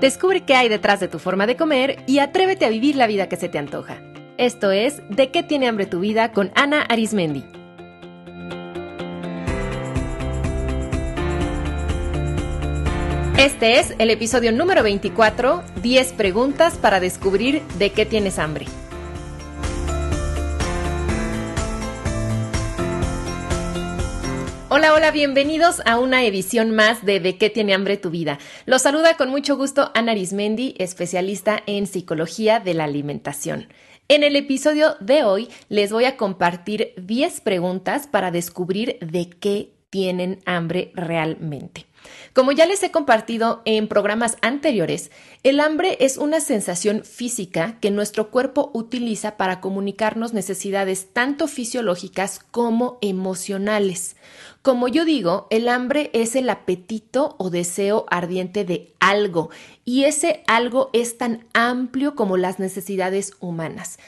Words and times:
Descubre 0.00 0.42
qué 0.42 0.54
hay 0.54 0.68
detrás 0.68 1.00
de 1.00 1.08
tu 1.08 1.18
forma 1.18 1.46
de 1.46 1.56
comer 1.56 2.02
y 2.06 2.18
atrévete 2.18 2.66
a 2.66 2.68
vivir 2.68 2.96
la 2.96 3.06
vida 3.06 3.28
que 3.28 3.36
se 3.36 3.48
te 3.48 3.58
antoja. 3.58 4.02
Esto 4.36 4.72
es 4.72 5.02
De 5.08 5.30
qué 5.30 5.42
tiene 5.42 5.68
hambre 5.68 5.86
tu 5.86 6.00
vida 6.00 6.32
con 6.32 6.50
Ana 6.54 6.82
Arismendi. 6.82 7.44
Este 13.38 13.78
es 13.78 13.94
el 13.98 14.10
episodio 14.10 14.52
número 14.52 14.82
24, 14.82 15.62
10 15.82 16.12
preguntas 16.14 16.74
para 16.78 17.00
descubrir 17.00 17.62
de 17.78 17.90
qué 17.90 18.06
tienes 18.06 18.38
hambre. 18.38 18.66
Hola, 24.76 24.92
hola, 24.92 25.12
bienvenidos 25.12 25.80
a 25.86 26.00
una 26.00 26.24
edición 26.24 26.74
más 26.74 27.04
de 27.04 27.20
De 27.20 27.38
qué 27.38 27.48
tiene 27.48 27.74
hambre 27.74 27.96
tu 27.96 28.10
vida. 28.10 28.40
Los 28.66 28.82
saluda 28.82 29.16
con 29.16 29.30
mucho 29.30 29.56
gusto 29.56 29.92
Ana 29.94 30.10
Arismendi, 30.10 30.74
especialista 30.78 31.62
en 31.66 31.86
psicología 31.86 32.58
de 32.58 32.74
la 32.74 32.82
alimentación. 32.82 33.68
En 34.08 34.24
el 34.24 34.34
episodio 34.34 34.96
de 34.98 35.22
hoy 35.22 35.48
les 35.68 35.92
voy 35.92 36.06
a 36.06 36.16
compartir 36.16 36.92
10 36.96 37.40
preguntas 37.42 38.08
para 38.08 38.32
descubrir 38.32 38.98
de 38.98 39.30
qué 39.30 39.70
tienen 39.94 40.40
hambre 40.44 40.90
realmente. 40.96 41.86
Como 42.32 42.50
ya 42.50 42.66
les 42.66 42.82
he 42.82 42.90
compartido 42.90 43.62
en 43.64 43.86
programas 43.86 44.36
anteriores, 44.42 45.12
el 45.44 45.60
hambre 45.60 45.98
es 46.00 46.16
una 46.16 46.40
sensación 46.40 47.04
física 47.04 47.78
que 47.80 47.92
nuestro 47.92 48.32
cuerpo 48.32 48.72
utiliza 48.74 49.36
para 49.36 49.60
comunicarnos 49.60 50.34
necesidades 50.34 51.12
tanto 51.12 51.46
fisiológicas 51.46 52.40
como 52.50 52.98
emocionales. 53.02 54.16
Como 54.62 54.88
yo 54.88 55.04
digo, 55.04 55.46
el 55.50 55.68
hambre 55.68 56.10
es 56.12 56.34
el 56.34 56.50
apetito 56.50 57.36
o 57.38 57.50
deseo 57.50 58.04
ardiente 58.10 58.64
de 58.64 58.92
algo, 58.98 59.50
y 59.84 60.06
ese 60.06 60.42
algo 60.48 60.90
es 60.92 61.18
tan 61.18 61.46
amplio 61.54 62.16
como 62.16 62.36
las 62.36 62.58
necesidades 62.58 63.34
humanas. 63.38 64.00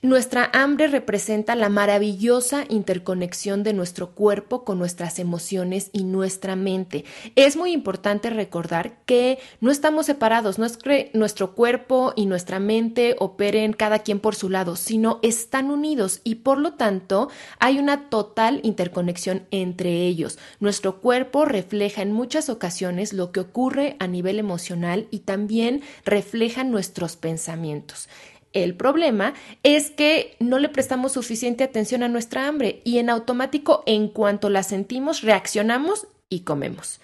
Nuestra 0.00 0.48
hambre 0.52 0.86
representa 0.86 1.56
la 1.56 1.68
maravillosa 1.68 2.64
interconexión 2.68 3.64
de 3.64 3.72
nuestro 3.72 4.12
cuerpo 4.12 4.62
con 4.62 4.78
nuestras 4.78 5.18
emociones 5.18 5.90
y 5.92 6.04
nuestra 6.04 6.54
mente. 6.54 7.04
Es 7.34 7.56
muy 7.56 7.72
importante 7.72 8.30
recordar 8.30 9.02
que 9.06 9.40
no 9.60 9.72
estamos 9.72 10.06
separados, 10.06 10.56
no 10.56 10.66
es 10.66 10.76
que 10.76 11.10
nuestro 11.14 11.56
cuerpo 11.56 12.12
y 12.14 12.26
nuestra 12.26 12.60
mente 12.60 13.16
operen 13.18 13.72
cada 13.72 13.98
quien 13.98 14.20
por 14.20 14.36
su 14.36 14.48
lado, 14.48 14.76
sino 14.76 15.18
están 15.24 15.68
unidos 15.68 16.20
y 16.22 16.36
por 16.36 16.58
lo 16.58 16.74
tanto 16.74 17.28
hay 17.58 17.80
una 17.80 18.08
total 18.08 18.60
interconexión 18.62 19.48
entre 19.50 20.06
ellos. 20.06 20.38
Nuestro 20.60 21.00
cuerpo 21.00 21.44
refleja 21.44 22.02
en 22.02 22.12
muchas 22.12 22.50
ocasiones 22.50 23.12
lo 23.12 23.32
que 23.32 23.40
ocurre 23.40 23.96
a 23.98 24.06
nivel 24.06 24.38
emocional 24.38 25.08
y 25.10 25.20
también 25.20 25.82
refleja 26.04 26.62
nuestros 26.62 27.16
pensamientos. 27.16 28.08
El 28.52 28.74
problema 28.74 29.34
es 29.62 29.90
que 29.90 30.36
no 30.40 30.58
le 30.58 30.68
prestamos 30.68 31.12
suficiente 31.12 31.64
atención 31.64 32.02
a 32.02 32.08
nuestra 32.08 32.48
hambre 32.48 32.80
y 32.84 32.98
en 32.98 33.10
automático 33.10 33.82
en 33.86 34.08
cuanto 34.08 34.48
la 34.48 34.62
sentimos 34.62 35.22
reaccionamos 35.22 36.06
y 36.28 36.40
comemos. 36.40 37.00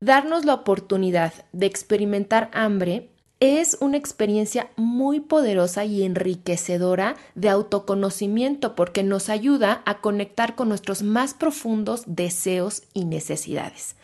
Darnos 0.00 0.44
la 0.44 0.54
oportunidad 0.54 1.32
de 1.52 1.66
experimentar 1.66 2.50
hambre 2.52 3.08
es 3.40 3.78
una 3.80 3.96
experiencia 3.96 4.68
muy 4.76 5.20
poderosa 5.20 5.84
y 5.84 6.02
enriquecedora 6.02 7.16
de 7.34 7.48
autoconocimiento 7.48 8.74
porque 8.74 9.02
nos 9.02 9.28
ayuda 9.28 9.82
a 9.86 10.00
conectar 10.00 10.54
con 10.54 10.68
nuestros 10.68 11.02
más 11.02 11.34
profundos 11.34 12.02
deseos 12.06 12.82
y 12.94 13.04
necesidades. 13.04 13.96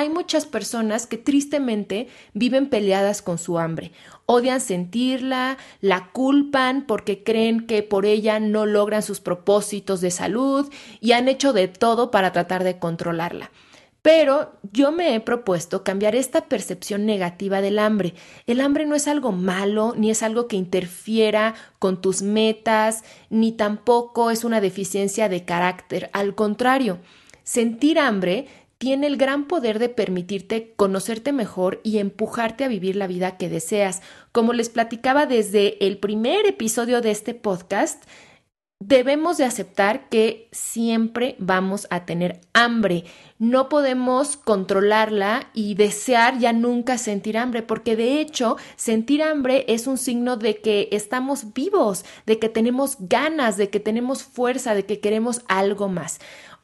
Hay 0.00 0.08
muchas 0.08 0.46
personas 0.46 1.06
que 1.06 1.18
tristemente 1.18 2.08
viven 2.32 2.70
peleadas 2.70 3.20
con 3.20 3.36
su 3.36 3.58
hambre, 3.58 3.92
odian 4.24 4.62
sentirla, 4.62 5.58
la 5.82 6.10
culpan 6.12 6.86
porque 6.86 7.22
creen 7.22 7.66
que 7.66 7.82
por 7.82 8.06
ella 8.06 8.40
no 8.40 8.64
logran 8.64 9.02
sus 9.02 9.20
propósitos 9.20 10.00
de 10.00 10.10
salud 10.10 10.72
y 11.02 11.12
han 11.12 11.28
hecho 11.28 11.52
de 11.52 11.68
todo 11.68 12.10
para 12.10 12.32
tratar 12.32 12.64
de 12.64 12.78
controlarla. 12.78 13.50
Pero 14.00 14.54
yo 14.72 14.90
me 14.90 15.14
he 15.14 15.20
propuesto 15.20 15.84
cambiar 15.84 16.14
esta 16.14 16.48
percepción 16.48 17.04
negativa 17.04 17.60
del 17.60 17.78
hambre. 17.78 18.14
El 18.46 18.62
hambre 18.62 18.86
no 18.86 18.94
es 18.94 19.06
algo 19.06 19.32
malo, 19.32 19.92
ni 19.98 20.10
es 20.10 20.22
algo 20.22 20.48
que 20.48 20.56
interfiera 20.56 21.54
con 21.78 22.00
tus 22.00 22.22
metas, 22.22 23.04
ni 23.28 23.52
tampoco 23.52 24.30
es 24.30 24.44
una 24.44 24.62
deficiencia 24.62 25.28
de 25.28 25.44
carácter. 25.44 26.08
Al 26.14 26.34
contrario, 26.34 27.00
sentir 27.50 27.98
hambre 27.98 28.46
tiene 28.80 29.08
el 29.08 29.18
gran 29.18 29.44
poder 29.44 29.78
de 29.78 29.90
permitirte 29.90 30.72
conocerte 30.74 31.34
mejor 31.34 31.82
y 31.84 31.98
empujarte 31.98 32.64
a 32.64 32.68
vivir 32.68 32.96
la 32.96 33.06
vida 33.06 33.36
que 33.36 33.50
deseas. 33.50 34.00
Como 34.32 34.54
les 34.54 34.70
platicaba 34.70 35.26
desde 35.26 35.86
el 35.86 35.98
primer 35.98 36.46
episodio 36.46 37.02
de 37.02 37.10
este 37.10 37.34
podcast, 37.34 38.02
debemos 38.82 39.36
de 39.36 39.44
aceptar 39.44 40.08
que 40.08 40.48
siempre 40.50 41.36
vamos 41.38 41.86
a 41.90 42.06
tener 42.06 42.40
hambre. 42.54 43.04
No 43.38 43.68
podemos 43.68 44.38
controlarla 44.38 45.50
y 45.52 45.74
desear 45.74 46.38
ya 46.38 46.54
nunca 46.54 46.96
sentir 46.96 47.36
hambre, 47.36 47.62
porque 47.62 47.96
de 47.96 48.22
hecho 48.22 48.56
sentir 48.76 49.22
hambre 49.22 49.66
es 49.68 49.86
un 49.86 49.98
signo 49.98 50.38
de 50.38 50.56
que 50.62 50.88
estamos 50.92 51.52
vivos, 51.52 52.06
de 52.24 52.38
que 52.38 52.48
tenemos 52.48 52.96
ganas, 52.98 53.58
de 53.58 53.68
que 53.68 53.78
tenemos 53.78 54.22
fuerza, 54.22 54.74
de 54.74 54.86
que 54.86 55.00
queremos 55.00 55.42
algo 55.48 55.88
más. 55.90 56.18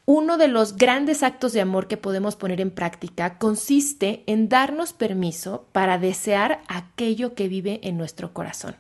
Uno 0.09 0.39
de 0.39 0.47
los 0.47 0.77
grandes 0.77 1.25
actos 1.25 1.53
de 1.53 1.61
amor 1.61 1.89
que 1.89 1.97
podemos 1.97 2.37
poner 2.37 2.61
en 2.61 2.71
práctica 2.71 3.39
consiste 3.39 4.23
en 4.29 4.49
darnos 4.49 4.93
permiso 4.93 5.67
para 5.73 5.99
desear 5.99 6.63
aquello 6.69 7.35
que 7.35 7.49
vive 7.49 7.81
en 7.83 7.99
nuestro 7.99 8.33
corazón. 8.33 8.77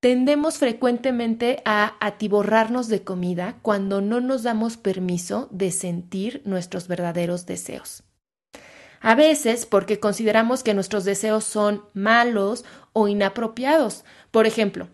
Tendemos 0.00 0.58
frecuentemente 0.58 1.62
a 1.64 1.94
atiborrarnos 1.98 2.86
de 2.86 3.02
comida 3.02 3.58
cuando 3.60 4.00
no 4.00 4.20
nos 4.20 4.44
damos 4.44 4.76
permiso 4.76 5.48
de 5.50 5.72
sentir 5.72 6.42
nuestros 6.44 6.86
verdaderos 6.86 7.44
deseos. 7.46 8.04
A 9.00 9.16
veces 9.16 9.66
porque 9.66 9.98
consideramos 9.98 10.62
que 10.62 10.74
nuestros 10.74 11.04
deseos 11.04 11.42
son 11.42 11.82
malos 11.92 12.64
o 12.92 13.08
inapropiados. 13.08 14.04
Por 14.30 14.46
ejemplo, 14.46 14.90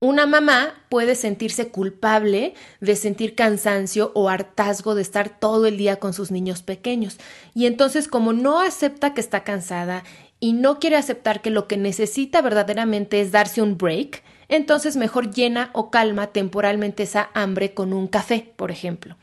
una 0.00 0.26
mamá 0.26 0.74
puede 0.88 1.16
sentirse 1.16 1.68
culpable 1.68 2.54
de 2.80 2.94
sentir 2.94 3.34
cansancio 3.34 4.12
o 4.14 4.28
hartazgo 4.28 4.94
de 4.94 5.02
estar 5.02 5.28
todo 5.40 5.66
el 5.66 5.76
día 5.76 5.96
con 5.96 6.12
sus 6.12 6.30
niños 6.30 6.62
pequeños. 6.62 7.18
Y 7.52 7.66
entonces, 7.66 8.06
como 8.06 8.32
no 8.32 8.60
acepta 8.60 9.12
que 9.12 9.20
está 9.20 9.42
cansada 9.42 10.04
y 10.38 10.52
no 10.52 10.78
quiere 10.78 10.96
aceptar 10.96 11.42
que 11.42 11.50
lo 11.50 11.66
que 11.66 11.76
necesita 11.76 12.42
verdaderamente 12.42 13.20
es 13.20 13.32
darse 13.32 13.60
un 13.60 13.76
break, 13.76 14.22
entonces 14.48 14.96
mejor 14.96 15.32
llena 15.32 15.70
o 15.72 15.90
calma 15.90 16.28
temporalmente 16.28 17.02
esa 17.02 17.30
hambre 17.34 17.74
con 17.74 17.92
un 17.92 18.06
café, 18.06 18.52
por 18.56 18.70
ejemplo. 18.70 19.16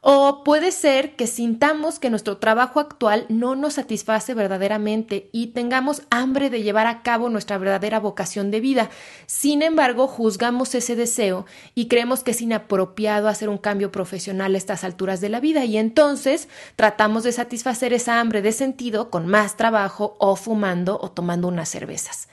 O 0.00 0.44
puede 0.44 0.70
ser 0.70 1.16
que 1.16 1.26
sintamos 1.26 1.98
que 1.98 2.08
nuestro 2.08 2.36
trabajo 2.36 2.78
actual 2.78 3.26
no 3.28 3.56
nos 3.56 3.74
satisface 3.74 4.32
verdaderamente 4.32 5.28
y 5.32 5.48
tengamos 5.48 6.02
hambre 6.08 6.50
de 6.50 6.62
llevar 6.62 6.86
a 6.86 7.02
cabo 7.02 7.28
nuestra 7.30 7.58
verdadera 7.58 7.98
vocación 7.98 8.52
de 8.52 8.60
vida. 8.60 8.90
Sin 9.26 9.60
embargo, 9.60 10.06
juzgamos 10.06 10.76
ese 10.76 10.94
deseo 10.94 11.46
y 11.74 11.88
creemos 11.88 12.22
que 12.22 12.30
es 12.30 12.40
inapropiado 12.40 13.26
hacer 13.26 13.48
un 13.48 13.58
cambio 13.58 13.90
profesional 13.90 14.54
a 14.54 14.58
estas 14.58 14.84
alturas 14.84 15.20
de 15.20 15.30
la 15.30 15.40
vida 15.40 15.64
y 15.64 15.76
entonces 15.76 16.48
tratamos 16.76 17.24
de 17.24 17.32
satisfacer 17.32 17.92
esa 17.92 18.20
hambre 18.20 18.40
de 18.40 18.52
sentido 18.52 19.10
con 19.10 19.26
más 19.26 19.56
trabajo 19.56 20.16
o 20.20 20.36
fumando 20.36 20.96
o 21.02 21.10
tomando 21.10 21.48
unas 21.48 21.68
cervezas. 21.68 22.28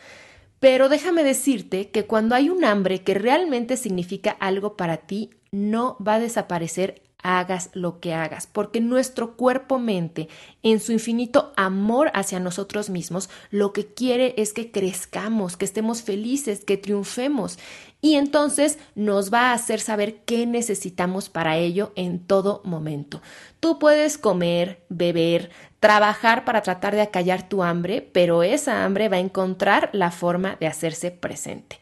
Pero 0.59 0.87
déjame 0.87 1.23
decirte 1.23 1.89
que 1.89 2.05
cuando 2.05 2.35
hay 2.35 2.49
un 2.49 2.63
hambre 2.63 3.03
que 3.03 3.15
realmente 3.15 3.75
significa 3.75 4.31
algo 4.31 4.77
para 4.77 4.97
ti, 4.97 5.31
no 5.51 5.97
va 6.05 6.15
a 6.15 6.19
desaparecer 6.19 7.01
hagas 7.25 7.71
lo 7.73 7.99
que 7.99 8.13
hagas, 8.13 8.45
porque 8.45 8.79
nuestro 8.79 9.35
cuerpo-mente, 9.35 10.29
en 10.61 10.79
su 10.79 10.91
infinito 10.91 11.53
amor 11.57 12.11
hacia 12.13 12.39
nosotros 12.39 12.91
mismos, 12.91 13.31
lo 13.49 13.73
que 13.73 13.87
quiere 13.87 14.35
es 14.37 14.53
que 14.53 14.69
crezcamos, 14.71 15.57
que 15.57 15.65
estemos 15.65 16.03
felices, 16.03 16.63
que 16.63 16.77
triunfemos. 16.77 17.57
Y 17.99 18.13
entonces 18.13 18.77
nos 18.93 19.33
va 19.33 19.49
a 19.49 19.53
hacer 19.53 19.79
saber 19.79 20.17
qué 20.25 20.45
necesitamos 20.45 21.29
para 21.29 21.57
ello 21.57 21.91
en 21.95 22.19
todo 22.19 22.61
momento. 22.63 23.23
Tú 23.59 23.79
puedes 23.79 24.19
comer, 24.19 24.83
beber, 24.89 25.49
trabajar 25.79 26.45
para 26.45 26.61
tratar 26.61 26.93
de 26.93 27.01
acallar 27.01 27.49
tu 27.49 27.63
hambre, 27.63 28.07
pero 28.13 28.43
esa 28.43 28.85
hambre 28.85 29.09
va 29.09 29.17
a 29.17 29.21
encontrar 29.21 29.89
la 29.93 30.11
forma 30.11 30.57
de 30.59 30.67
hacerse 30.67 31.09
presente. 31.09 31.79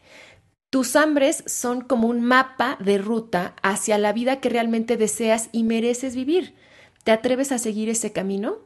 Tus 0.74 0.96
hambres 0.96 1.44
son 1.46 1.82
como 1.82 2.08
un 2.08 2.20
mapa 2.20 2.76
de 2.80 2.98
ruta 2.98 3.54
hacia 3.62 3.96
la 3.96 4.12
vida 4.12 4.40
que 4.40 4.48
realmente 4.48 4.96
deseas 4.96 5.48
y 5.52 5.62
mereces 5.62 6.16
vivir. 6.16 6.56
¿Te 7.04 7.12
atreves 7.12 7.52
a 7.52 7.58
seguir 7.58 7.88
ese 7.88 8.10
camino? 8.10 8.56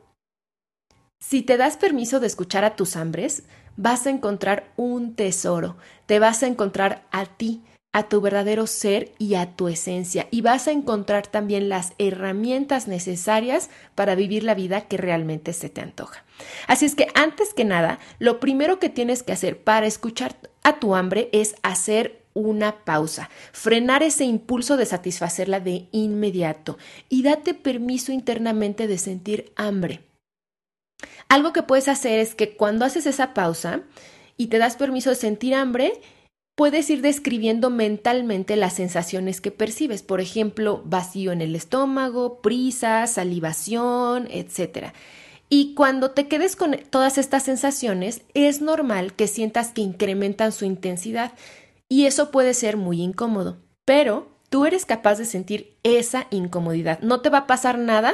Si 1.21 1.43
te 1.43 1.59
das 1.59 1.77
permiso 1.77 2.19
de 2.19 2.27
escuchar 2.27 2.65
a 2.65 2.77
tus 2.77 2.97
hambres, 2.97 3.43
vas 3.77 4.07
a 4.07 4.11
encontrar 4.11 4.73
un 4.77 5.17
tesoro, 5.17 5.77
te 6.07 6.19
vas 6.19 6.43
a 6.43 6.47
encontrar 6.47 7.07
a 7.11 7.27
ti, 7.27 7.63
a 7.93 8.09
tu 8.09 8.23
verdadero 8.23 8.67
ser 8.67 9.13
y 9.19 9.35
a 9.35 9.55
tu 9.55 9.69
esencia 9.69 10.29
y 10.31 10.41
vas 10.41 10.67
a 10.67 10.73
encontrar 10.73 11.27
también 11.27 11.69
las 11.69 11.93
herramientas 11.99 12.89
necesarias 12.89 13.69
para 13.95 14.15
vivir 14.15 14.45
la 14.45 14.55
vida 14.55 14.83
que 14.83 14.97
realmente 14.97 15.53
se 15.53 15.69
te 15.69 15.83
antoja. 15.83 16.25
Así 16.69 16.87
es 16.87 16.95
que 16.95 17.09
antes 17.15 17.53
que 17.53 17.65
nada, 17.65 17.99
lo 18.19 18.41
primero 18.41 18.79
que 18.79 18.89
tienes 18.89 19.23
que 19.23 19.33
hacer 19.33 19.63
para 19.63 19.87
escuchar 19.87 20.37
a 20.69 20.81
tu 20.81 20.95
hambre 20.95 21.29
es 21.33 21.57
hacer 21.63 22.23
una 22.35 22.85
pausa, 22.85 23.31
frenar 23.53 24.03
ese 24.03 24.25
impulso 24.25 24.77
de 24.77 24.87
satisfacerla 24.87 25.61
de 25.61 25.89
inmediato 25.93 26.79
y 27.09 27.23
date 27.23 27.55
permiso 27.55 28.13
internamente 28.13 28.87
de 28.87 28.99
sentir 28.99 29.53
hambre. 29.57 30.01
Algo 31.29 31.53
que 31.53 31.63
puedes 31.63 31.89
hacer 31.89 32.19
es 32.19 32.35
que 32.35 32.57
cuando 32.57 32.85
haces 32.85 33.07
esa 33.07 33.35
pausa 33.35 33.83
y 34.37 34.47
te 34.47 34.59
das 34.59 34.77
permiso 34.77 35.11
de 35.11 35.17
sentir 35.17 35.55
hambre, 35.55 36.01
puedes 36.55 36.91
ir 36.91 37.03
describiendo 37.03 37.71
mentalmente 37.71 38.57
las 38.57 38.75
sensaciones 38.75 39.41
que 39.41 39.51
percibes, 39.51 40.03
por 40.03 40.21
ejemplo, 40.21 40.83
vacío 40.85 41.33
en 41.33 41.41
el 41.41 41.55
estómago, 41.55 42.41
prisa, 42.41 43.07
salivación, 43.07 44.29
etc. 44.31 44.93
Y 45.49 45.75
cuando 45.75 46.11
te 46.11 46.29
quedes 46.29 46.57
con 46.57 46.77
todas 46.91 47.17
estas 47.17 47.43
sensaciones, 47.45 48.23
es 48.35 48.61
normal 48.61 49.15
que 49.15 49.27
sientas 49.27 49.73
que 49.73 49.81
incrementan 49.81 50.53
su 50.53 50.65
intensidad 50.65 51.33
y 51.89 52.05
eso 52.05 52.31
puede 52.31 52.53
ser 52.53 52.77
muy 52.77 53.01
incómodo, 53.01 53.59
pero 53.85 54.29
tú 54.51 54.67
eres 54.67 54.85
capaz 54.85 55.17
de 55.17 55.25
sentir 55.25 55.79
esa 55.83 56.27
incomodidad. 56.31 57.01
No 57.01 57.23
te 57.23 57.31
va 57.31 57.39
a 57.39 57.47
pasar 57.47 57.79
nada 57.79 58.13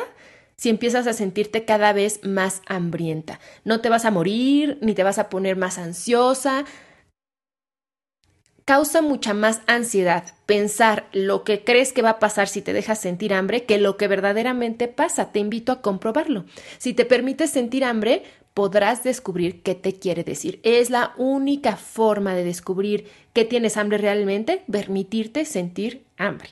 si 0.56 0.68
empiezas 0.68 1.08
a 1.08 1.12
sentirte 1.12 1.64
cada 1.64 1.92
vez 1.92 2.20
más 2.22 2.62
hambrienta. 2.66 3.40
No 3.64 3.80
te 3.80 3.88
vas 3.88 4.04
a 4.04 4.12
morir, 4.12 4.78
ni 4.80 4.94
te 4.94 5.02
vas 5.02 5.18
a 5.18 5.28
poner 5.28 5.56
más 5.56 5.78
ansiosa, 5.78 6.64
causa 8.64 9.02
mucha 9.02 9.34
más 9.34 9.60
ansiedad 9.66 10.24
pensar 10.46 11.06
lo 11.12 11.44
que 11.44 11.64
crees 11.64 11.92
que 11.92 12.02
va 12.02 12.10
a 12.10 12.18
pasar 12.18 12.48
si 12.48 12.62
te 12.62 12.72
dejas 12.72 13.00
sentir 13.00 13.34
hambre 13.34 13.64
que 13.64 13.78
lo 13.78 13.96
que 13.96 14.08
verdaderamente 14.08 14.88
pasa. 14.88 15.32
Te 15.32 15.38
invito 15.38 15.72
a 15.72 15.82
comprobarlo. 15.82 16.44
Si 16.78 16.94
te 16.94 17.04
permites 17.04 17.50
sentir 17.50 17.84
hambre, 17.84 18.22
podrás 18.54 19.02
descubrir 19.04 19.62
qué 19.62 19.74
te 19.74 19.98
quiere 19.98 20.24
decir. 20.24 20.60
Es 20.62 20.90
la 20.90 21.12
única 21.16 21.76
forma 21.76 22.34
de 22.34 22.44
descubrir 22.44 23.10
que 23.32 23.44
tienes 23.44 23.76
hambre 23.76 23.98
realmente, 23.98 24.62
permitirte 24.70 25.44
sentir 25.44 26.04
hambre. 26.16 26.50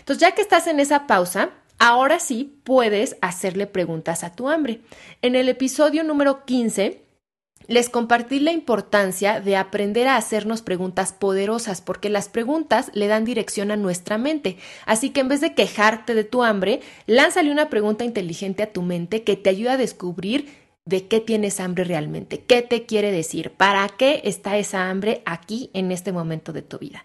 Entonces, 0.00 0.20
ya 0.20 0.32
que 0.32 0.42
estás 0.42 0.66
en 0.66 0.80
esa 0.80 1.06
pausa, 1.06 1.50
ahora 1.78 2.18
sí 2.18 2.58
puedes 2.64 3.16
hacerle 3.20 3.66
preguntas 3.66 4.24
a 4.24 4.34
tu 4.34 4.48
hambre. 4.48 4.80
En 5.22 5.36
el 5.36 5.48
episodio 5.48 6.02
número 6.02 6.44
15 6.44 7.07
les 7.68 7.90
compartí 7.90 8.40
la 8.40 8.50
importancia 8.50 9.40
de 9.40 9.56
aprender 9.56 10.08
a 10.08 10.16
hacernos 10.16 10.62
preguntas 10.62 11.12
poderosas, 11.12 11.80
porque 11.82 12.08
las 12.08 12.28
preguntas 12.28 12.90
le 12.94 13.06
dan 13.06 13.24
dirección 13.24 13.70
a 13.70 13.76
nuestra 13.76 14.18
mente. 14.18 14.56
Así 14.86 15.10
que 15.10 15.20
en 15.20 15.28
vez 15.28 15.40
de 15.40 15.54
quejarte 15.54 16.14
de 16.14 16.24
tu 16.24 16.42
hambre, 16.42 16.80
lánzale 17.06 17.52
una 17.52 17.68
pregunta 17.68 18.04
inteligente 18.04 18.62
a 18.62 18.72
tu 18.72 18.82
mente 18.82 19.22
que 19.22 19.36
te 19.36 19.50
ayuda 19.50 19.74
a 19.74 19.76
descubrir 19.76 20.48
de 20.86 21.06
qué 21.06 21.20
tienes 21.20 21.60
hambre 21.60 21.84
realmente, 21.84 22.40
qué 22.40 22.62
te 22.62 22.86
quiere 22.86 23.12
decir, 23.12 23.50
para 23.50 23.86
qué 23.88 24.22
está 24.24 24.56
esa 24.56 24.88
hambre 24.88 25.22
aquí 25.26 25.70
en 25.74 25.92
este 25.92 26.10
momento 26.12 26.54
de 26.54 26.62
tu 26.62 26.78
vida. 26.78 27.04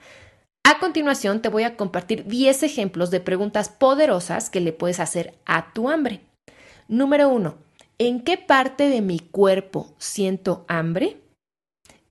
A 0.63 0.79
continuación 0.79 1.41
te 1.41 1.49
voy 1.49 1.63
a 1.63 1.75
compartir 1.75 2.25
10 2.25 2.63
ejemplos 2.63 3.11
de 3.11 3.19
preguntas 3.19 3.67
poderosas 3.67 4.49
que 4.49 4.61
le 4.61 4.71
puedes 4.71 5.01
hacer 5.01 5.33
a 5.45 5.73
tu 5.73 5.89
hambre. 5.89 6.21
Número 6.87 7.27
1. 7.27 7.57
¿En 7.99 8.21
qué 8.21 8.37
parte 8.37 8.89
de 8.89 9.01
mi 9.01 9.19
cuerpo 9.19 9.93
siento 9.99 10.65
hambre? 10.67 11.21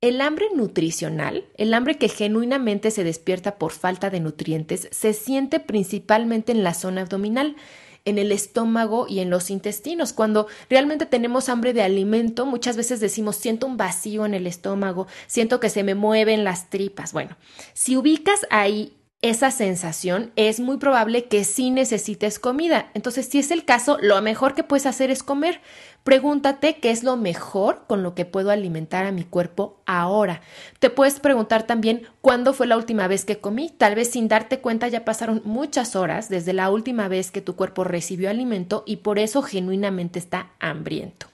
El 0.01 0.21
hambre 0.21 0.47
nutricional, 0.55 1.45
el 1.57 1.75
hambre 1.75 1.97
que 1.97 2.09
genuinamente 2.09 2.91
se 2.91 3.05
despierta 3.05 3.57
por 3.57 3.73
falta 3.73 4.11
de 4.11 4.21
nutrientes, 4.21 4.89
se 4.91 5.13
siente 5.13 5.61
principalmente 5.61 6.53
en 6.53 6.65
la 6.65 6.75
zona 6.75 7.03
abdominal, 7.03 7.57
en 8.05 8.19
el 8.19 8.33
estómago 8.33 9.07
y 9.09 9.21
en 9.21 9.31
los 9.31 9.51
intestinos. 9.51 10.13
Cuando 10.13 10.47
realmente 10.69 11.07
tenemos 11.07 11.49
hambre 11.49 11.73
de 11.73 11.83
alimento, 11.83 12.47
muchas 12.47 12.77
veces 12.77 13.01
decimos 13.01 13.37
siento 13.37 13.67
un 13.67 13.77
vacío 13.77 14.25
en 14.25 14.35
el 14.35 14.47
estómago, 14.47 15.07
siento 15.27 15.61
que 15.61 15.71
se 15.71 15.85
me 15.85 15.95
mueven 15.95 16.45
las 16.45 16.71
tripas. 16.71 17.13
Bueno, 17.13 17.37
si 17.75 17.97
ubicas 17.97 18.47
ahí 18.51 18.97
esa 19.23 19.53
sensación, 19.53 20.33
es 20.35 20.59
muy 20.59 20.79
probable 20.79 21.27
que 21.29 21.45
sí 21.45 21.71
necesites 21.71 22.41
comida. 22.41 22.91
Entonces, 22.93 23.27
si 23.27 23.39
es 23.39 23.53
el 23.53 23.65
caso, 23.65 23.97
lo 24.03 24.21
mejor 24.21 24.57
que 24.57 24.65
puedes 24.65 24.85
hacer 24.85 25.11
es 25.13 25.23
comer. 25.23 25.61
Pregúntate 26.03 26.81
qué 26.81 26.91
es 26.91 27.05
lo 27.05 27.17
mejor 27.17 27.85
con 27.87 28.03
lo 28.03 28.17
que 28.17 28.25
puedo 28.25 28.51
alimentar 28.51 29.07
a 29.07 29.13
mi 29.13 29.23
cuerpo 29.23 29.81
ahora. 29.87 30.41
Te 30.81 30.91
puedes 30.91 31.21
preguntar 31.21 31.63
también 31.63 32.03
cuándo 32.21 32.53
fue 32.53 32.67
la 32.67 32.77
última 32.77 33.07
vez 33.07 33.25
que 33.25 33.39
comí. 33.39 33.71
Tal 33.71 33.95
vez 33.95 34.11
sin 34.11 34.27
darte 34.27 34.59
cuenta 34.59 34.89
ya 34.89 35.05
pasaron 35.05 35.41
muchas 35.45 35.95
horas 35.95 36.29
desde 36.29 36.53
la 36.53 36.69
última 36.69 37.07
vez 37.07 37.31
que 37.31 37.41
tu 37.41 37.55
cuerpo 37.55 37.85
recibió 37.85 38.29
alimento 38.29 38.83
y 38.87 38.97
por 38.97 39.21
eso 39.21 39.43
genuinamente 39.43 40.19
está 40.19 40.51
hambriento. 40.59 41.29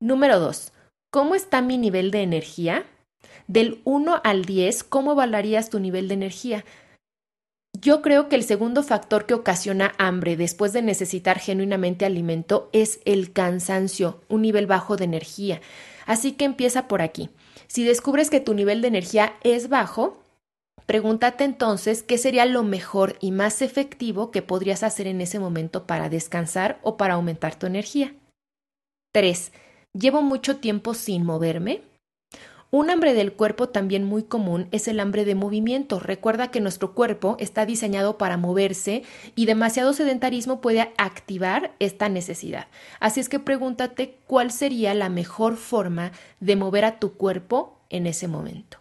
Número 0.00 0.40
2. 0.40 0.72
¿Cómo 1.12 1.36
está 1.36 1.62
mi 1.62 1.78
nivel 1.78 2.10
de 2.10 2.22
energía? 2.22 2.84
Del 3.46 3.80
1 3.84 4.20
al 4.24 4.44
10, 4.44 4.84
¿cómo 4.84 5.12
evaluarías 5.12 5.70
tu 5.70 5.80
nivel 5.80 6.08
de 6.08 6.14
energía? 6.14 6.64
Yo 7.80 8.02
creo 8.02 8.28
que 8.28 8.36
el 8.36 8.44
segundo 8.44 8.82
factor 8.82 9.26
que 9.26 9.34
ocasiona 9.34 9.92
hambre 9.98 10.36
después 10.36 10.72
de 10.72 10.80
necesitar 10.80 11.38
genuinamente 11.38 12.04
alimento 12.04 12.70
es 12.72 13.00
el 13.04 13.32
cansancio, 13.32 14.22
un 14.28 14.42
nivel 14.42 14.66
bajo 14.66 14.96
de 14.96 15.04
energía. 15.04 15.60
Así 16.06 16.32
que 16.32 16.44
empieza 16.44 16.86
por 16.88 17.02
aquí. 17.02 17.30
Si 17.66 17.84
descubres 17.84 18.30
que 18.30 18.40
tu 18.40 18.54
nivel 18.54 18.80
de 18.80 18.88
energía 18.88 19.34
es 19.42 19.68
bajo, 19.68 20.22
pregúntate 20.86 21.44
entonces 21.44 22.02
qué 22.02 22.16
sería 22.16 22.46
lo 22.46 22.62
mejor 22.62 23.16
y 23.20 23.32
más 23.32 23.60
efectivo 23.60 24.30
que 24.30 24.40
podrías 24.42 24.82
hacer 24.82 25.06
en 25.06 25.20
ese 25.20 25.38
momento 25.38 25.86
para 25.86 26.08
descansar 26.08 26.78
o 26.82 26.96
para 26.96 27.14
aumentar 27.14 27.58
tu 27.58 27.66
energía. 27.66 28.14
3. 29.12 29.52
¿Llevo 29.92 30.22
mucho 30.22 30.56
tiempo 30.56 30.94
sin 30.94 31.24
moverme? 31.24 31.82
Un 32.76 32.90
hambre 32.90 33.14
del 33.14 33.34
cuerpo 33.34 33.68
también 33.68 34.02
muy 34.02 34.24
común 34.24 34.66
es 34.72 34.88
el 34.88 34.98
hambre 34.98 35.24
de 35.24 35.36
movimiento. 35.36 36.00
Recuerda 36.00 36.50
que 36.50 36.60
nuestro 36.60 36.92
cuerpo 36.92 37.36
está 37.38 37.66
diseñado 37.66 38.18
para 38.18 38.36
moverse 38.36 39.04
y 39.36 39.46
demasiado 39.46 39.92
sedentarismo 39.92 40.60
puede 40.60 40.92
activar 40.98 41.76
esta 41.78 42.08
necesidad. 42.08 42.66
Así 42.98 43.20
es 43.20 43.28
que 43.28 43.38
pregúntate 43.38 44.18
cuál 44.26 44.50
sería 44.50 44.92
la 44.94 45.08
mejor 45.08 45.56
forma 45.56 46.10
de 46.40 46.56
mover 46.56 46.84
a 46.84 46.98
tu 46.98 47.12
cuerpo 47.12 47.78
en 47.90 48.08
ese 48.08 48.26
momento. 48.26 48.78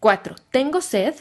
4. 0.00 0.34
¿Tengo 0.50 0.80
sed? 0.80 1.14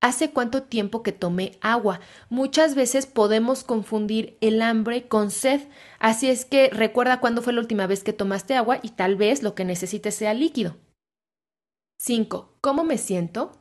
¿Hace 0.00 0.30
cuánto 0.30 0.62
tiempo 0.62 1.02
que 1.02 1.10
tomé 1.10 1.58
agua? 1.60 1.98
Muchas 2.28 2.76
veces 2.76 3.06
podemos 3.06 3.64
confundir 3.64 4.36
el 4.40 4.62
hambre 4.62 5.08
con 5.08 5.32
sed, 5.32 5.62
así 5.98 6.28
es 6.28 6.44
que 6.44 6.70
recuerda 6.70 7.18
cuándo 7.18 7.42
fue 7.42 7.52
la 7.52 7.60
última 7.60 7.88
vez 7.88 8.04
que 8.04 8.12
tomaste 8.12 8.54
agua 8.54 8.78
y 8.80 8.90
tal 8.90 9.16
vez 9.16 9.42
lo 9.42 9.56
que 9.56 9.64
necesites 9.64 10.14
sea 10.14 10.34
líquido. 10.34 10.76
5. 11.98 12.56
¿Cómo 12.60 12.84
me 12.84 12.98
siento? 12.98 13.52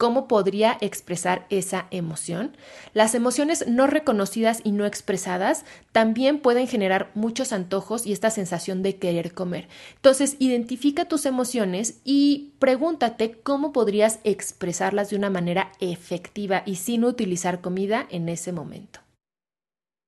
¿Cómo 0.00 0.28
podría 0.28 0.78
expresar 0.80 1.46
esa 1.50 1.86
emoción? 1.90 2.56
Las 2.94 3.14
emociones 3.14 3.66
no 3.68 3.86
reconocidas 3.86 4.62
y 4.64 4.72
no 4.72 4.86
expresadas 4.86 5.66
también 5.92 6.40
pueden 6.40 6.66
generar 6.66 7.10
muchos 7.14 7.52
antojos 7.52 8.06
y 8.06 8.12
esta 8.14 8.30
sensación 8.30 8.82
de 8.82 8.96
querer 8.96 9.34
comer. 9.34 9.68
Entonces, 9.96 10.36
identifica 10.38 11.04
tus 11.04 11.26
emociones 11.26 12.00
y 12.02 12.54
pregúntate 12.58 13.42
cómo 13.42 13.74
podrías 13.74 14.20
expresarlas 14.24 15.10
de 15.10 15.16
una 15.16 15.28
manera 15.28 15.70
efectiva 15.80 16.62
y 16.64 16.76
sin 16.76 17.04
utilizar 17.04 17.60
comida 17.60 18.06
en 18.08 18.30
ese 18.30 18.52
momento. 18.52 19.00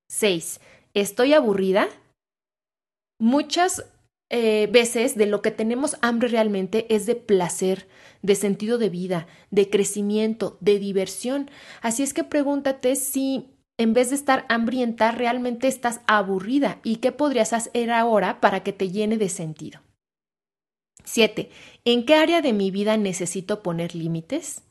6. 0.09 0.59
¿Estoy 0.95 1.35
aburrida? 1.35 1.87
Muchas 3.19 3.85
eh, 4.35 4.67
veces 4.73 5.15
de 5.15 5.27
lo 5.27 5.43
que 5.43 5.51
tenemos 5.51 5.99
hambre 6.01 6.29
realmente 6.29 6.87
es 6.89 7.05
de 7.05 7.15
placer, 7.15 7.87
de 8.23 8.35
sentido 8.35 8.79
de 8.79 8.89
vida, 8.89 9.27
de 9.51 9.69
crecimiento, 9.69 10.57
de 10.61 10.79
diversión. 10.79 11.51
Así 11.83 12.03
es 12.03 12.15
que 12.15 12.25
pregúntate 12.25 12.97
si 12.97 13.51
en 13.77 13.93
vez 13.93 14.09
de 14.09 14.17
estar 14.17 14.47
hambrienta 14.49 15.13
realmente 15.13 15.69
estás 15.69 16.01
aburrida 16.07 16.81
y 16.83 16.97
qué 16.97 17.13
podrías 17.13 17.53
hacer 17.53 17.91
ahora 17.91 18.41
para 18.41 18.63
que 18.63 18.73
te 18.73 18.91
llene 18.91 19.19
de 19.19 19.29
sentido. 19.29 19.83
7. 21.05 21.51
¿En 21.85 22.07
qué 22.07 22.15
área 22.15 22.41
de 22.41 22.55
mi 22.55 22.71
vida 22.71 22.97
necesito 22.97 23.63
poner 23.63 23.95
límites? 23.95 24.63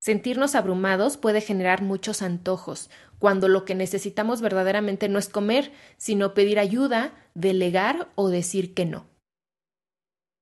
Sentirnos 0.00 0.54
abrumados 0.54 1.18
puede 1.18 1.42
generar 1.42 1.82
muchos 1.82 2.22
antojos, 2.22 2.88
cuando 3.18 3.48
lo 3.48 3.66
que 3.66 3.74
necesitamos 3.74 4.40
verdaderamente 4.40 5.10
no 5.10 5.18
es 5.18 5.28
comer, 5.28 5.72
sino 5.98 6.32
pedir 6.32 6.58
ayuda, 6.58 7.12
delegar 7.34 8.08
o 8.14 8.30
decir 8.30 8.72
que 8.72 8.86
no. 8.86 9.06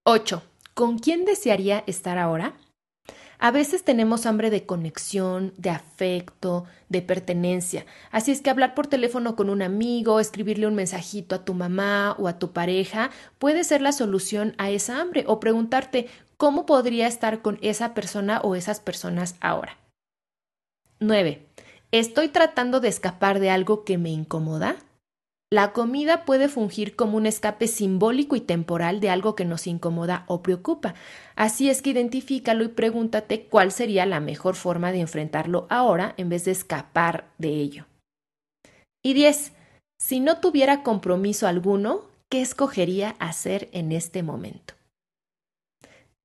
8. 0.05 0.43
¿Con 0.75 1.01
quién 1.01 1.25
desearía 1.25 1.83
estar 1.89 2.19
ahora? 2.19 2.55
A 3.41 3.53
veces 3.53 3.85
tenemos 3.85 4.27
hambre 4.27 4.51
de 4.51 4.67
conexión, 4.67 5.55
de 5.57 5.71
afecto, 5.71 6.65
de 6.89 7.03
pertenencia. 7.03 7.87
Así 8.11 8.33
es 8.33 8.41
que 8.41 8.51
hablar 8.51 8.75
por 8.75 8.89
teléfono 8.89 9.37
con 9.37 9.49
un 9.49 9.63
amigo, 9.63 10.19
escribirle 10.19 10.67
un 10.67 10.75
mensajito 10.75 11.37
a 11.37 11.45
tu 11.45 11.55
mamá 11.55 12.17
o 12.19 12.27
a 12.27 12.39
tu 12.41 12.53
pareja 12.53 13.11
puede 13.39 13.63
ser 13.63 13.81
la 13.81 13.93
solución 13.93 14.55
a 14.59 14.71
esa 14.71 15.01
hambre 15.01 15.25
o 15.29 15.39
preguntarte 15.39 16.09
cómo 16.37 16.67
podría 16.67 17.07
estar 17.07 17.41
con 17.41 17.59
esa 17.63 17.95
persona 17.95 18.41
o 18.43 18.57
esas 18.57 18.81
personas 18.81 19.37
ahora. 19.41 19.79
9. 20.99 21.47
¿Estoy 21.93 22.29
tratando 22.29 22.81
de 22.81 22.89
escapar 22.89 23.39
de 23.39 23.51
algo 23.51 23.85
que 23.85 23.99
me 23.99 24.11
incomoda? 24.11 24.77
La 25.51 25.73
comida 25.73 26.27
puede 26.27 26.49
fungir 26.49 26.95
como 26.95 27.17
un 27.17 27.25
escape 27.25 27.69
simbólico 27.69 28.37
y 28.37 28.41
temporal 28.41 29.01
de 29.01 29.09
algo 29.09 29.35
que 29.35 29.47
nos 29.47 29.67
incomoda 29.67 30.25
o 30.27 30.43
preocupa. 30.43 30.95
Así 31.37 31.71
es 31.71 31.81
que 31.81 31.91
identifícalo 31.91 32.65
y 32.65 32.69
pregúntate 32.69 33.47
cuál 33.47 33.73
sería 33.73 34.05
la 34.05 34.21
mejor 34.21 34.57
forma 34.57 34.93
de 34.93 35.01
enfrentarlo 35.01 35.67
ahora 35.71 36.13
en 36.19 36.29
vez 36.29 36.45
de 36.45 36.51
escapar 36.51 37.31
de 37.39 37.49
ello. 37.49 37.87
Y 39.03 39.15
10. 39.15 39.53
Si 39.99 40.21
no 40.21 40.39
tuviera 40.41 40.83
compromiso 40.83 41.47
alguno, 41.47 42.03
¿qué 42.29 42.43
escogería 42.43 43.17
hacer 43.19 43.71
en 43.73 43.93
este 43.93 44.23
momento? 44.23 44.75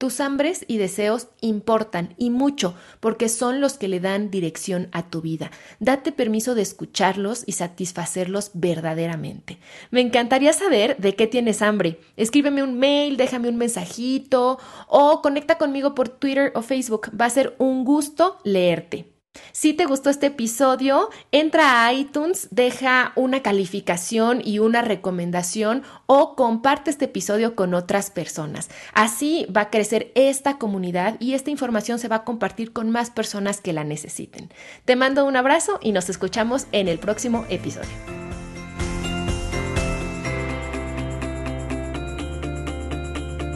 Tus 0.03 0.19
hambres 0.19 0.65
y 0.67 0.79
deseos 0.79 1.29
importan 1.39 2.13
y 2.17 2.29
mucho 2.29 2.75
porque 2.99 3.29
son 3.29 3.61
los 3.61 3.77
que 3.77 3.87
le 3.87 4.01
dan 4.01 4.31
dirección 4.31 4.89
a 4.91 5.09
tu 5.09 5.21
vida. 5.21 5.49
Date 5.79 6.11
permiso 6.11 6.55
de 6.55 6.61
escucharlos 6.61 7.45
y 7.45 7.53
satisfacerlos 7.53 8.51
verdaderamente. 8.53 9.59
Me 9.91 10.01
encantaría 10.01 10.51
saber 10.51 10.97
de 10.97 11.15
qué 11.15 11.25
tienes 11.25 11.61
hambre. 11.61 12.01
Escríbeme 12.17 12.63
un 12.63 12.77
mail, 12.79 13.15
déjame 13.15 13.47
un 13.47 13.55
mensajito 13.55 14.59
o 14.89 15.21
conecta 15.21 15.57
conmigo 15.57 15.95
por 15.95 16.09
Twitter 16.09 16.51
o 16.53 16.63
Facebook. 16.63 17.09
Va 17.17 17.27
a 17.27 17.29
ser 17.29 17.55
un 17.57 17.85
gusto 17.85 18.39
leerte. 18.43 19.12
Si 19.51 19.73
te 19.73 19.85
gustó 19.85 20.09
este 20.09 20.27
episodio, 20.27 21.09
entra 21.31 21.85
a 21.85 21.93
iTunes, 21.93 22.47
deja 22.51 23.13
una 23.15 23.41
calificación 23.41 24.41
y 24.43 24.59
una 24.59 24.81
recomendación 24.81 25.83
o 26.05 26.35
comparte 26.35 26.91
este 26.91 27.05
episodio 27.05 27.55
con 27.55 27.73
otras 27.73 28.11
personas. 28.11 28.69
Así 28.93 29.45
va 29.55 29.61
a 29.61 29.69
crecer 29.69 30.11
esta 30.15 30.57
comunidad 30.57 31.15
y 31.19 31.33
esta 31.33 31.49
información 31.49 31.97
se 31.97 32.07
va 32.07 32.17
a 32.17 32.23
compartir 32.23 32.73
con 32.73 32.91
más 32.91 33.09
personas 33.09 33.61
que 33.61 33.73
la 33.73 33.83
necesiten. 33.83 34.51
Te 34.85 34.95
mando 34.95 35.25
un 35.25 35.35
abrazo 35.35 35.79
y 35.81 35.91
nos 35.91 36.09
escuchamos 36.09 36.67
en 36.71 36.87
el 36.87 36.99
próximo 36.99 37.45
episodio. 37.49 37.89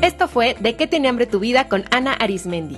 Esto 0.01 0.27
fue 0.27 0.55
De 0.59 0.75
qué 0.75 0.87
tiene 0.87 1.09
hambre 1.09 1.25
tu 1.25 1.39
vida 1.39 1.67
con 1.67 1.85
Ana 1.91 2.13
Arismendi. 2.13 2.77